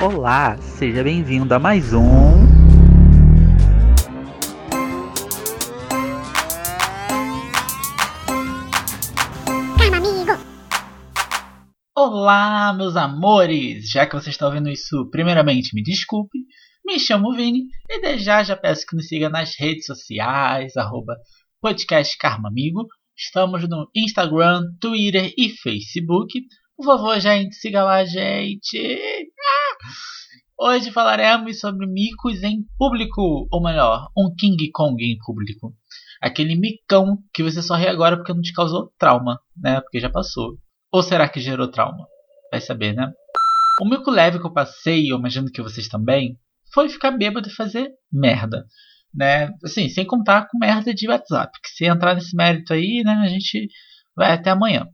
[0.00, 2.46] Olá, seja bem-vindo a mais um.
[9.76, 10.30] Calma, amigo.
[11.96, 13.90] Olá, meus amores!
[13.90, 16.38] Já que você está ouvindo isso, primeiramente me desculpe,
[16.86, 21.16] me chamo Vini e desde já já peço que nos siga nas redes sociais, arroba
[21.60, 22.86] podcast Karma Amigo.
[23.16, 26.40] Estamos no Instagram, Twitter e Facebook.
[26.76, 28.78] Por favor, gente, siga lá, gente!
[28.78, 29.57] Ah!
[30.60, 35.72] Hoje falaremos sobre micos em público, ou melhor, um King Kong em público.
[36.20, 39.80] Aquele micão que você só ri agora porque não te causou trauma, né?
[39.80, 40.58] Porque já passou.
[40.90, 42.08] Ou será que gerou trauma?
[42.50, 43.12] Vai saber, né?
[43.80, 46.36] O mico leve que eu passei, eu imagino que vocês também,
[46.74, 48.66] foi ficar bêbado e fazer merda.
[49.14, 49.50] Né?
[49.64, 51.52] Assim, sem contar com merda de WhatsApp.
[51.62, 53.68] Que se entrar nesse mérito aí, né, a gente
[54.16, 54.88] vai até amanhã.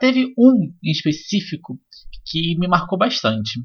[0.00, 1.78] Teve um em específico
[2.24, 3.60] que me marcou bastante.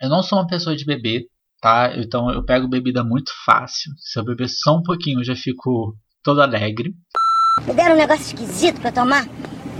[0.00, 1.22] Eu não sou uma pessoa de beber,
[1.60, 1.96] tá?
[1.96, 3.92] Então eu pego bebida muito fácil.
[3.96, 6.94] Se eu beber só um pouquinho, eu já fico todo alegre.
[7.66, 9.26] Me deram um negócio esquisito pra tomar.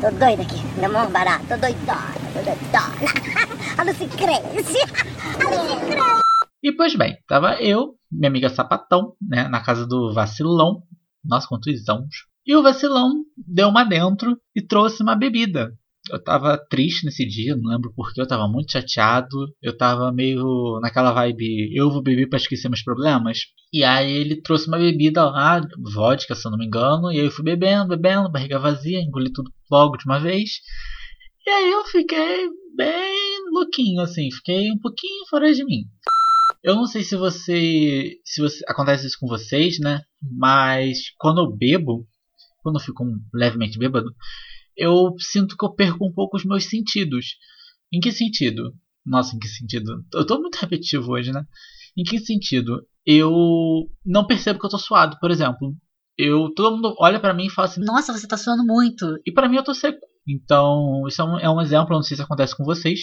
[0.01, 3.37] Tô doida aqui, minha mão barata, tô doidona, tô doidona.
[3.77, 6.21] A Lucy cresce, a Lucy cresce.
[6.63, 10.83] E pois bem, tava eu, minha amiga Sapatão, né, na casa do Vacilão.
[11.23, 12.27] Nossa, quantos anos.
[12.47, 15.73] E o Vacilão deu uma dentro e trouxe uma bebida.
[16.11, 19.37] Eu tava triste nesse dia, não lembro porquê, eu tava muito chateado.
[19.63, 23.41] Eu tava meio naquela vibe, eu vou beber para esquecer meus problemas.
[23.73, 25.61] E aí ele trouxe uma bebida lá,
[25.93, 29.33] vodka, se eu não me engano, e aí eu fui bebendo, bebendo, barriga vazia, engoli
[29.33, 30.61] tudo logo de uma vez.
[31.47, 35.85] E aí eu fiquei bem louquinho, assim, fiquei um pouquinho fora de mim.
[36.63, 38.19] Eu não sei se você.
[38.25, 40.03] se você, acontece isso com vocês, né?
[40.21, 42.07] Mas quando eu bebo,
[42.63, 44.13] quando eu fico levemente bêbado,
[44.77, 47.37] eu sinto que eu perco um pouco os meus sentidos.
[47.93, 48.75] Em que sentido?
[49.05, 50.05] Nossa, em que sentido?
[50.13, 51.45] Eu tô muito repetitivo hoje, né?
[51.97, 52.85] Em que sentido?
[53.05, 55.75] Eu não percebo que eu tô suado, por exemplo.
[56.19, 59.07] Eu, todo mundo olha para mim e fala assim: Nossa, você tá suando muito.
[59.25, 59.99] E para mim eu tô seco.
[60.29, 63.01] Então, isso é um, é um exemplo, não sei se acontece com vocês.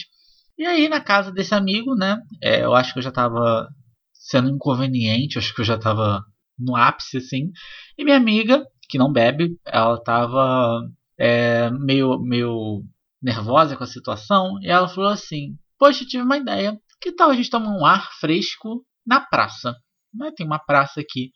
[0.57, 2.19] E aí, na casa desse amigo, né?
[2.41, 3.67] É, eu acho que eu já tava
[4.13, 6.23] sendo inconveniente, acho que eu já tava
[6.59, 7.51] no ápice, assim.
[7.97, 10.81] E minha amiga, que não bebe, ela tava
[11.17, 12.83] é, meio, meio
[13.21, 14.59] nervosa com a situação.
[14.61, 16.79] E ela falou assim: Poxa, eu tive uma ideia.
[17.01, 19.75] Que tal a gente tomar um ar fresco na praça?
[20.13, 20.31] Né?
[20.35, 21.31] Tem uma praça aqui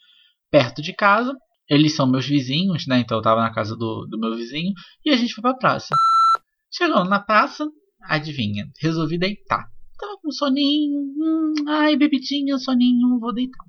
[0.49, 1.35] perto de casa.
[1.69, 2.99] Eles são meus vizinhos, né?
[2.99, 4.71] Então eu tava na casa do, do meu vizinho.
[5.05, 5.93] E a gente foi pra praça.
[6.71, 7.67] Chegando na praça,
[8.03, 8.65] adivinha?
[8.79, 9.65] Resolvi deitar.
[9.99, 11.01] Tava com soninho.
[11.01, 13.65] Hum, ai, bebidinha, soninho, vou deitar.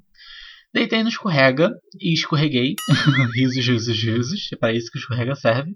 [0.73, 2.75] Deitei no escorrega e escorreguei.
[3.35, 4.49] risos, risos, risos.
[4.53, 5.73] É para isso que o escorrega serve.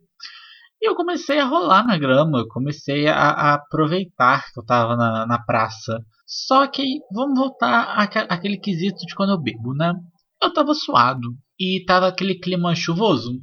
[0.81, 2.47] E eu comecei a rolar na grama.
[2.49, 5.99] Comecei a, a aproveitar que eu tava na, na praça.
[6.27, 7.95] Só que vamos voltar
[8.29, 9.95] àquele quesito de quando eu bebo, né?
[10.43, 11.37] Eu tava suado.
[11.59, 13.41] E tava aquele clima chuvoso.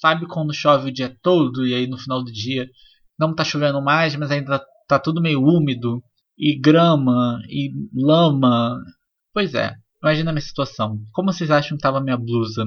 [0.00, 2.66] Sabe quando chove o dia todo e aí no final do dia
[3.18, 6.02] não tá chovendo mais, mas ainda tá tudo meio úmido,
[6.38, 8.78] e grama, e lama.
[9.34, 10.98] Pois é, imagina a minha situação.
[11.12, 12.64] Como vocês acham que tava minha blusa?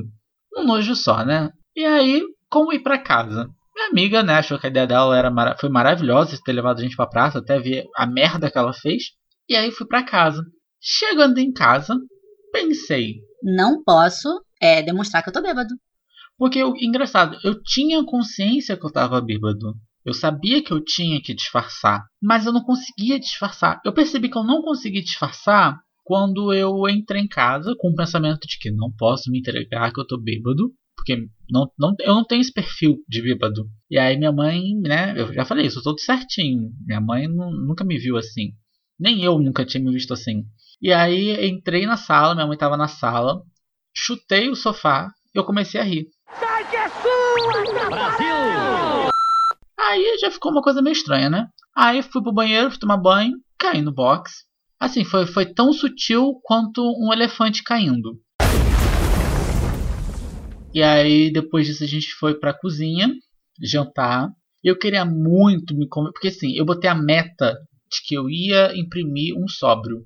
[0.56, 1.50] Um nojo só, né?
[1.76, 3.50] E aí, como ir para casa?
[3.74, 6.80] Minha amiga, né, achou que a ideia dela era mara foi maravilhosa de ter levado
[6.80, 9.04] a gente pra praça, até ver a merda que ela fez.
[9.50, 10.44] E aí fui para casa.
[10.80, 11.96] Chegando em casa,
[12.52, 13.16] pensei.
[13.44, 14.28] Não posso
[14.62, 15.74] é, demonstrar que eu tô bêbado.
[16.38, 19.74] Porque, engraçado, eu tinha consciência que eu tava bêbado.
[20.04, 23.80] Eu sabia que eu tinha que disfarçar, mas eu não conseguia disfarçar.
[23.86, 25.80] Eu percebi que eu não conseguia disfarçar
[26.12, 30.02] quando eu entrei em casa com o pensamento de que não posso me entregar, que
[30.02, 31.16] eu tô bêbado, porque
[31.50, 33.64] não, não, eu não tenho esse perfil de bêbado.
[33.90, 36.70] E aí minha mãe, né, eu já falei isso, todo certinho.
[36.86, 38.50] Minha mãe nunca me viu assim.
[39.00, 40.44] Nem eu nunca tinha me visto assim.
[40.82, 43.42] E aí entrei na sala, minha mãe tava na sala,
[43.96, 46.08] chutei o sofá e eu comecei a rir.
[46.38, 47.90] Sai que é sua!
[47.90, 49.12] Brasil!
[49.80, 51.48] Aí já ficou uma coisa meio estranha, né?
[51.74, 54.51] Aí fui pro banheiro, fui tomar banho, caí no box.
[54.82, 58.20] Assim, foi, foi tão sutil quanto um elefante caindo.
[60.74, 63.14] E aí, depois disso, a gente foi pra cozinha
[63.62, 64.32] jantar.
[64.64, 67.54] Eu queria muito me comer, porque assim, eu botei a meta
[67.92, 70.04] de que eu ia imprimir um sóbrio.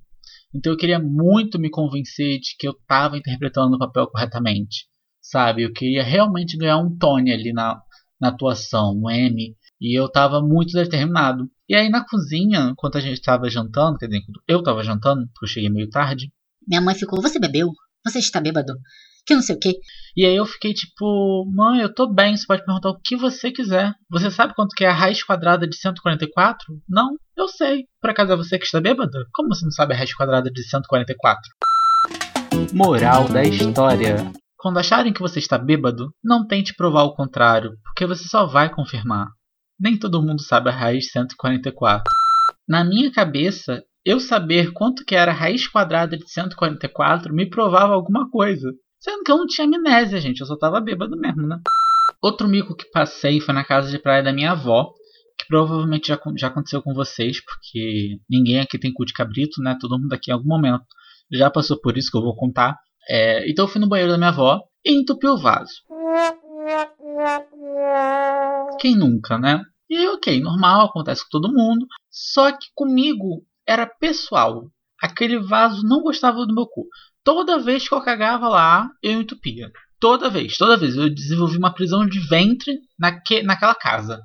[0.53, 4.87] Então eu queria muito me convencer de que eu estava interpretando o papel corretamente.
[5.21, 5.63] Sabe?
[5.63, 7.79] Eu queria realmente ganhar um Tony ali na,
[8.19, 9.55] na atuação, um M.
[9.79, 11.49] E eu estava muito determinado.
[11.67, 15.45] E aí na cozinha, enquanto a gente estava jantando, quer dizer, eu estava jantando, porque
[15.45, 16.31] eu cheguei meio tarde.
[16.67, 17.71] Minha mãe ficou: Você bebeu?
[18.05, 18.73] Você está bêbado?
[19.25, 19.79] Que não sei o quê.
[20.15, 23.51] E aí eu fiquei tipo: Mãe, eu tô bem, você pode perguntar o que você
[23.51, 23.93] quiser.
[24.09, 26.65] Você sabe quanto que é a raiz quadrada de 144?
[26.87, 27.85] Não, eu Eu sei.
[28.01, 29.19] Por acaso é você que está bêbada?
[29.31, 31.41] Como você não sabe a raiz quadrada de 144?
[32.73, 34.31] Moral da história.
[34.57, 38.73] Quando acharem que você está bêbado, não tente provar o contrário, porque você só vai
[38.73, 39.27] confirmar.
[39.79, 42.03] Nem todo mundo sabe a raiz 144.
[42.67, 47.93] Na minha cabeça, eu saber quanto que era a raiz quadrada de 144 me provava
[47.93, 48.71] alguma coisa.
[48.99, 51.59] Sendo que eu não tinha amnésia, gente, eu só tava bêbado mesmo, né?
[52.21, 54.91] Outro mico que passei foi na casa de praia da minha avó,
[55.37, 59.77] que provavelmente já, já aconteceu com vocês, porque ninguém aqui tem cu de cabrito, né?
[59.79, 60.85] Todo mundo aqui em algum momento
[61.31, 62.77] já passou por isso que eu vou contar.
[63.09, 65.73] É, então eu fui no banheiro da minha avó e entupi o vaso.
[68.85, 69.63] Quem nunca, né?
[69.89, 71.87] E ok, normal, acontece com todo mundo.
[72.11, 74.69] Só que comigo era pessoal.
[75.01, 76.85] Aquele vaso não gostava do meu cu.
[77.23, 79.71] Toda vez que eu cagava lá, eu entupia.
[79.99, 80.95] Toda vez, toda vez.
[80.95, 84.21] Eu desenvolvi uma prisão de ventre naque, naquela casa.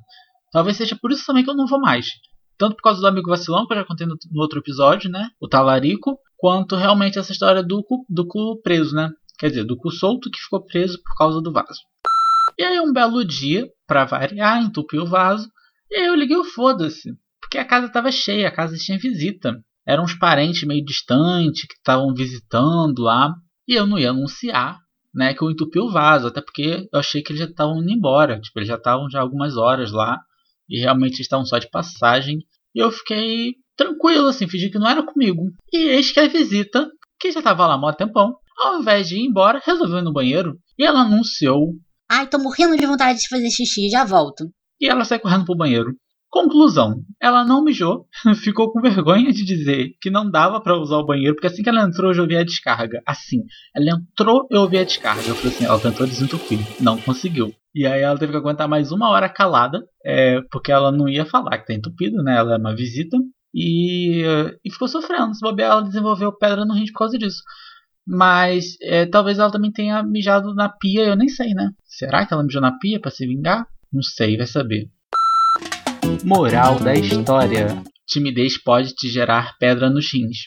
[0.53, 2.11] Talvez seja por isso também que eu não vou mais.
[2.59, 5.31] Tanto por causa do amigo vacilão, que eu já contei no, no outro episódio, né?
[5.41, 6.19] O talarico.
[6.37, 9.09] Quanto realmente essa história do cu, do cu preso, né?
[9.39, 11.81] Quer dizer, do cu solto que ficou preso por causa do vaso.
[12.59, 15.51] E aí um belo dia, para variar, entupi o vaso.
[15.91, 17.11] E eu liguei o foda-se.
[17.41, 19.61] Porque a casa estava cheia, a casa tinha visita.
[19.85, 23.35] Eram uns parentes meio distantes que estavam visitando lá.
[23.67, 24.79] E eu não ia anunciar
[25.13, 26.29] né, que eu entupi o vaso.
[26.29, 28.41] Até porque eu achei que eles já estavam indo embora.
[28.41, 30.21] Tipo, eles já estavam já algumas horas lá.
[30.69, 32.39] E realmente estavam só de passagem.
[32.73, 35.43] E eu fiquei tranquilo, assim, fingi que não era comigo.
[35.73, 36.89] E eis que a visita,
[37.19, 40.13] que já estava lá há mó tempão, ao invés de ir embora, resolveu ir no
[40.13, 40.57] banheiro.
[40.79, 41.73] E ela anunciou
[42.11, 44.51] Ai, tô morrendo de vontade de fazer xixi, já volto.
[44.81, 45.95] e ela sai correndo pro banheiro.
[46.29, 48.07] Conclusão, ela não mijou,
[48.43, 51.69] ficou com vergonha de dizer que não dava pra usar o banheiro, porque assim que
[51.69, 53.01] ela entrou eu já ouvi a descarga.
[53.07, 53.43] Assim,
[53.75, 55.23] ela entrou eu ouvi a descarga.
[55.29, 57.53] Eu falei assim, ela tentou desentupir, não conseguiu.
[57.73, 61.25] E aí ela teve que aguentar mais uma hora calada, é, porque ela não ia
[61.25, 62.37] falar que tá entupido, né?
[62.37, 63.17] Ela é uma visita.
[63.55, 64.23] E,
[64.65, 65.35] e ficou sofrendo.
[65.35, 67.43] Se bobear, ela desenvolveu pedra no rim por causa disso.
[68.13, 71.71] Mas é, talvez ela também tenha mijado na pia, eu nem sei, né?
[71.85, 73.65] Será que ela mijou na pia pra se vingar?
[73.93, 74.89] Não sei, vai saber.
[76.25, 77.69] Moral da história:
[78.09, 80.39] Timidez pode te gerar pedra nos rins.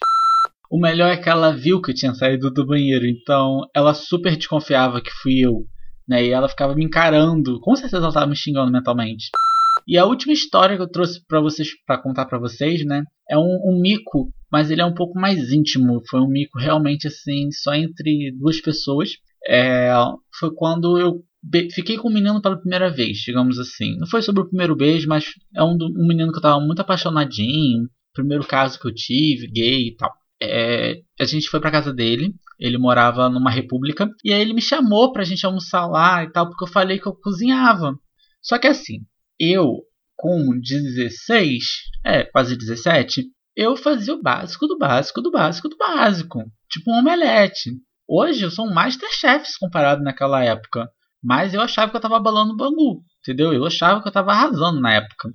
[0.69, 4.36] O melhor é que ela viu que eu tinha saído do banheiro, então ela super
[4.36, 5.63] desconfiava que fui eu,
[6.06, 6.25] né?
[6.25, 7.62] E ela ficava me encarando.
[7.62, 9.30] Com certeza ela estava me xingando mentalmente.
[9.88, 13.04] E a última história que eu trouxe para vocês, para contar para vocês, né?
[13.30, 16.02] É um, um mico, mas ele é um pouco mais íntimo.
[16.10, 19.12] Foi um mico realmente assim, só entre duas pessoas.
[19.48, 19.92] É,
[20.40, 21.24] foi quando eu
[21.74, 23.98] fiquei com um menino pela primeira vez, digamos assim.
[23.98, 25.25] Não foi sobre o primeiro beijo, mas
[25.56, 27.90] é um, um menino que eu tava muito apaixonadinho.
[28.14, 30.12] Primeiro caso que eu tive, gay e tal.
[30.42, 32.34] É, a gente foi pra casa dele.
[32.60, 34.10] Ele morava numa república.
[34.24, 37.08] E aí ele me chamou pra gente almoçar lá e tal, porque eu falei que
[37.08, 37.98] eu cozinhava.
[38.42, 39.00] Só que assim,
[39.40, 39.80] eu
[40.24, 41.64] com 16,
[42.06, 43.25] é, quase 17,
[43.58, 46.40] eu fazia o básico do básico do básico do básico.
[46.72, 47.72] Tipo um omelete.
[48.08, 50.88] Hoje eu sou um Masterchef comparado naquela época.
[51.22, 53.04] Mas eu achava que eu tava balando o bangu.
[53.20, 53.52] Entendeu?
[53.52, 55.30] Eu achava que eu tava arrasando na época.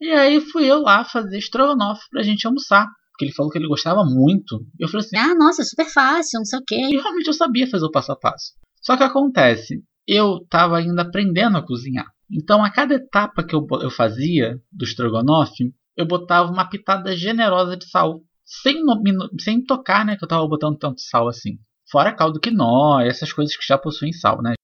[0.00, 2.88] E aí fui eu lá fazer estrogonofe pra gente almoçar.
[3.12, 4.56] Porque ele falou que ele gostava muito.
[4.80, 7.00] E eu falei assim, Ah, nossa, super fácil, não sei o e quê.
[7.00, 8.54] realmente eu sabia fazer o passo a passo.
[8.82, 12.06] Só que acontece, eu estava ainda aprendendo a cozinhar.
[12.30, 17.76] Então, a cada etapa que eu, eu fazia do estrogonofe, eu botava uma pitada generosa
[17.76, 18.20] de sal.
[18.44, 19.02] Sem, no-
[19.40, 20.16] sem tocar, né?
[20.16, 21.58] Que eu tava botando tanto sal assim.
[21.90, 24.54] Fora caldo quinó, essas coisas que já possuem sal, né?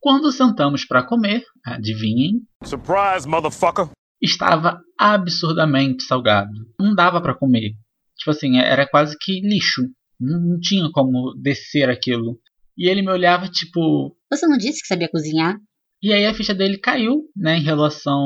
[0.00, 3.88] Quando sentamos para comer, adivinhem, Surprise, motherfucker.
[4.22, 6.50] estava absurdamente salgado.
[6.80, 7.72] Não dava para comer.
[8.16, 9.82] Tipo assim, era quase que lixo.
[10.20, 12.38] Não, não tinha como descer aquilo.
[12.76, 14.16] E ele me olhava tipo.
[14.30, 15.56] Você não disse que sabia cozinhar?
[16.02, 18.20] E aí a ficha dele caiu, né, em relação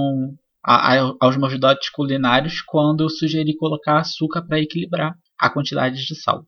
[0.64, 6.04] a- a- aos meus dotes culinários quando eu sugeri colocar açúcar para equilibrar a quantidade
[6.04, 6.44] de sal.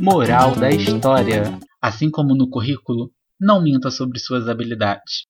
[0.00, 5.26] Moral da história: Assim como no currículo, não minta sobre suas habilidades.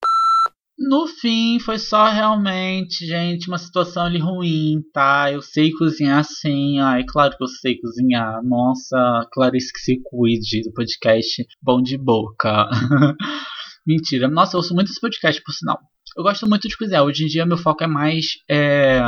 [0.79, 5.31] No fim, foi só realmente, gente, uma situação ali ruim, tá?
[5.31, 6.79] Eu sei cozinhar sim.
[6.81, 8.41] Ai, claro que eu sei cozinhar.
[8.43, 12.67] Nossa, Clarice que se cuide do podcast Bom de Boca.
[13.91, 14.29] Mentira.
[14.29, 15.77] Nossa, eu ouço muito esse podcast, por sinal.
[16.17, 17.03] Eu gosto muito de cozinhar.
[17.03, 19.01] Hoje em dia, meu foco é mais é,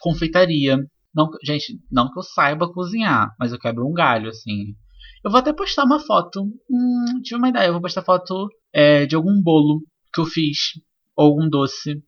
[0.00, 0.78] confeitaria.
[1.12, 4.76] Não, gente, não que eu saiba cozinhar, mas eu quebro um galho, assim.
[5.24, 6.44] Eu vou até postar uma foto.
[6.70, 7.66] Hum, tive uma ideia.
[7.66, 9.82] Eu vou postar foto é, de algum bolo
[10.14, 10.80] que eu fiz.
[11.16, 12.00] Ou algum doce.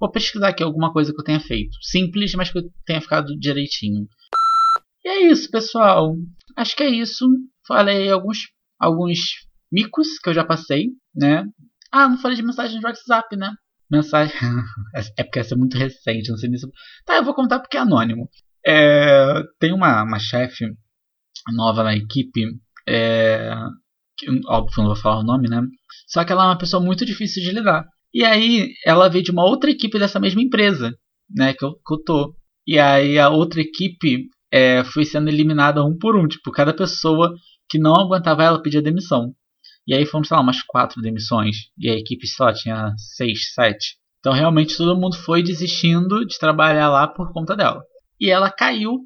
[0.00, 1.76] Vou pesquisar aqui alguma coisa que eu tenha feito.
[1.82, 4.08] Simples, mas que eu tenha ficado direitinho.
[5.04, 6.16] E é isso, pessoal.
[6.56, 7.26] Acho que é isso.
[7.68, 8.38] Falei alguns,
[8.80, 9.43] alguns
[9.74, 11.44] micos que eu já passei, né?
[11.90, 13.50] Ah, não falei de mensagem de WhatsApp, né?
[13.90, 14.34] mensagem.
[15.16, 16.66] é porque essa é muito recente, não sei nem se.
[17.04, 18.28] Tá, eu vou contar porque é anônimo.
[18.66, 20.66] É, tem uma, uma chefe
[21.52, 22.42] nova na equipe.
[22.88, 23.50] É,
[24.16, 25.60] que, óbvio, não vou falar o nome, né?
[26.06, 27.84] Só que ela é uma pessoa muito difícil de lidar.
[28.12, 30.92] E aí ela veio de uma outra equipe dessa mesma empresa,
[31.30, 31.52] né?
[31.54, 32.34] Que eu, que eu tô.
[32.66, 36.26] E aí a outra equipe é, foi sendo eliminada um por um.
[36.26, 37.34] Tipo, cada pessoa
[37.68, 39.34] que não aguentava ela pedia demissão.
[39.86, 41.68] E aí foram, sei lá, umas quatro demissões.
[41.78, 43.96] E a equipe, lá, tinha seis, sete.
[44.20, 47.82] Então realmente todo mundo foi desistindo de trabalhar lá por conta dela.
[48.18, 49.00] E ela caiu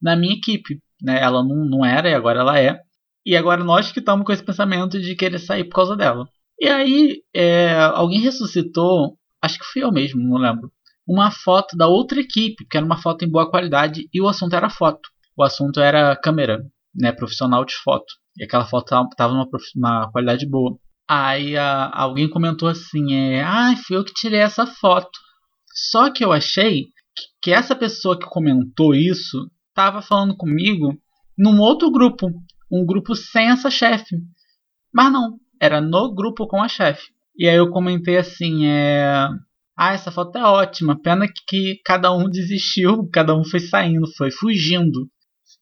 [0.00, 0.80] na minha equipe.
[1.02, 1.20] Né?
[1.20, 2.80] Ela não, não era e agora ela é.
[3.24, 6.26] E agora nós que estamos com esse pensamento de querer sair por causa dela.
[6.58, 10.72] E aí é, alguém ressuscitou, acho que fui eu mesmo, não lembro
[11.06, 14.54] uma foto da outra equipe, que era uma foto em boa qualidade, e o assunto
[14.54, 15.10] era foto.
[15.36, 18.14] O assunto era câmera, né, profissional de foto.
[18.36, 20.78] E aquela foto estava numa, numa qualidade boa.
[21.08, 25.10] Aí a, alguém comentou assim, é, ah, fui eu que tirei essa foto.
[25.90, 30.96] Só que eu achei que, que essa pessoa que comentou isso estava falando comigo
[31.36, 32.28] num outro grupo,
[32.70, 34.16] um grupo sem essa chefe.
[34.92, 37.10] Mas não, era no grupo com a chefe.
[37.36, 39.28] E aí eu comentei assim, é,
[39.76, 41.00] ah, essa foto é ótima.
[41.00, 45.08] Pena que, que cada um desistiu, cada um foi saindo, foi fugindo.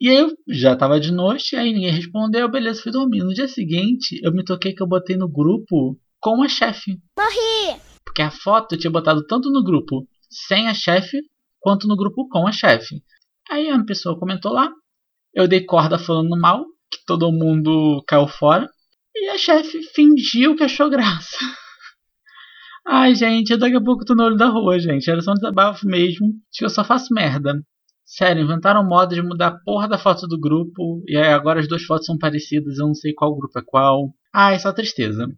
[0.00, 3.22] E aí eu já tava de noite, aí ninguém respondeu, beleza, fui dormir.
[3.22, 6.98] No dia seguinte, eu me toquei que eu botei no grupo com a chefe.
[7.18, 7.78] Morri!
[8.02, 11.20] Porque a foto eu tinha botado tanto no grupo sem a chefe,
[11.58, 13.02] quanto no grupo com a chefe.
[13.50, 14.72] Aí uma pessoa comentou lá,
[15.34, 18.70] eu dei corda falando mal, que todo mundo caiu fora,
[19.14, 21.36] e a chefe fingiu que achou graça.
[22.88, 25.10] Ai, gente, daqui a pouco tô no olho da rua, gente.
[25.10, 26.28] Era só um desabafo mesmo.
[26.28, 27.60] Acho que eu só faço merda.
[28.12, 31.00] Sério, inventaram modo de mudar a porra da foto do grupo.
[31.06, 32.78] E aí agora as duas fotos são parecidas.
[32.78, 34.12] Eu não sei qual grupo é qual.
[34.34, 35.28] Ai, só tristeza.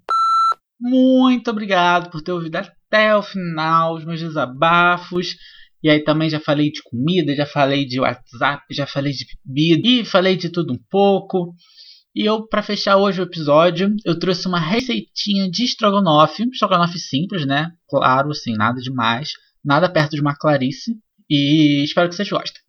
[0.81, 5.37] Muito obrigado por ter ouvido até o final os meus desabafos.
[5.83, 9.88] E aí também já falei de comida, já falei de WhatsApp, já falei de bebida
[9.88, 11.55] e falei de tudo um pouco.
[12.14, 17.45] E eu, para fechar hoje o episódio, eu trouxe uma receitinha de estrogonofe, estrogonofe simples,
[17.45, 17.71] né?
[17.87, 20.97] Claro, assim, nada demais, nada perto de uma Clarice.
[21.35, 22.61] E espero que vocês gostem.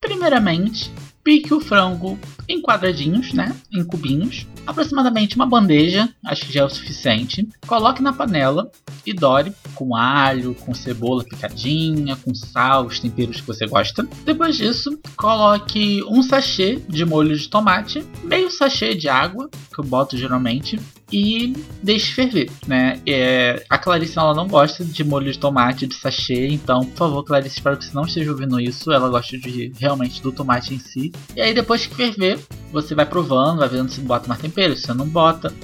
[0.00, 0.90] Primeiramente,
[1.22, 3.54] pique o frango em quadradinhos, né?
[3.72, 4.48] Em cubinhos.
[4.66, 7.48] Aproximadamente uma bandeja, acho que já é o suficiente.
[7.68, 8.68] Coloque na panela
[9.06, 14.04] e dore com alho, com cebola picadinha, com sal, os temperos que você gosta.
[14.24, 19.84] Depois disso, coloque um sachê de molho de tomate, meio sachê de água, que eu
[19.84, 20.80] boto geralmente,
[21.14, 23.00] e deixe ferver, né?
[23.06, 27.22] É, a Clarice ela não gosta de molho de tomate de sachê, então, por favor,
[27.22, 28.90] Clarice, espero que você não esteja ouvindo isso.
[28.90, 31.12] Ela gosta de realmente do tomate em si.
[31.36, 32.40] E aí depois que ferver,
[32.72, 35.54] você vai provando, vai vendo se bota mais tempero, se não bota.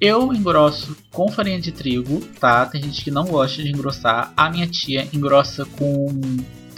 [0.00, 2.64] Eu engrosso com farinha de trigo, tá?
[2.66, 4.32] Tem gente que não gosta de engrossar.
[4.36, 6.06] A minha tia engrossa com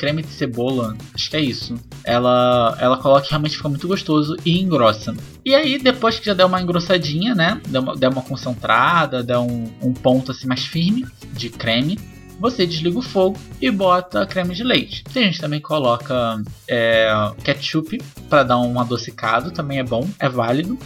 [0.02, 1.76] creme de cebola, acho que é isso.
[2.02, 5.14] Ela, ela coloca e realmente fica muito gostoso e engrossa.
[5.44, 7.61] E aí, depois que já der uma engrossadinha, né?
[7.68, 12.00] Der uma, der uma concentrada, der um, um ponto assim mais firme de creme,
[12.40, 15.04] você desliga o fogo e bota creme de leite.
[15.04, 17.09] Tem gente também coloca é,
[17.44, 20.76] ketchup para dar um adocicado, também é bom, é válido.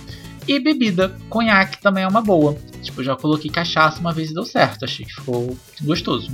[0.46, 2.54] E bebida, conhaque também é uma boa.
[2.82, 6.30] Tipo, já coloquei cachaça uma vez e deu certo, achei que ficou gostoso.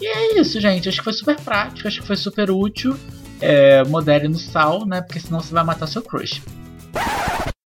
[0.00, 0.88] E é isso, gente.
[0.88, 2.96] Acho que foi super prático, acho que foi super útil.
[3.40, 5.00] É, modere no sal, né?
[5.00, 6.42] Porque senão você vai matar seu crush.